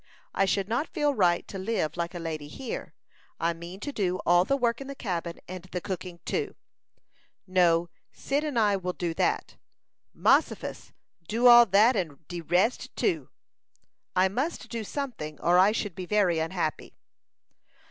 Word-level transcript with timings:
I 0.33 0.45
should 0.45 0.67
not 0.67 0.87
feel 0.91 1.13
right 1.13 1.47
to 1.47 1.59
live 1.59 1.95
like 1.95 2.15
a 2.15 2.19
lady 2.19 2.47
here. 2.47 2.95
I 3.39 3.53
mean 3.53 3.79
to 3.81 3.91
do 3.91 4.17
all 4.25 4.45
the 4.45 4.57
work 4.57 4.81
in 4.81 4.87
the 4.87 4.95
cabin, 4.95 5.39
and 5.47 5.65
the 5.65 5.79
cooking 5.79 6.21
too." 6.25 6.55
"No, 7.45 7.87
Cyd 8.11 8.43
and 8.43 8.57
I 8.57 8.77
will 8.77 8.93
do 8.93 9.13
that." 9.13 9.57
"Mossifus! 10.11 10.91
Do 11.27 11.45
all 11.45 11.67
dat, 11.67 11.95
and 11.95 12.09
all 12.13 12.17
de 12.27 12.41
rest 12.41 12.95
too." 12.95 13.29
"I 14.15 14.27
must 14.27 14.69
do 14.69 14.83
something, 14.83 15.39
or 15.39 15.59
I 15.59 15.71
should 15.71 15.93
be 15.93 16.07
very 16.07 16.39
unhappy." 16.39 16.95